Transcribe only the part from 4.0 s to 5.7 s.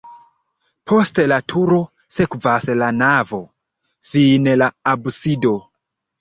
fine la absido.